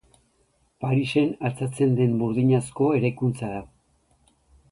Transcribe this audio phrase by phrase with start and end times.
[0.85, 3.63] Parisen altxatzen den burdinazko eraikuntza da.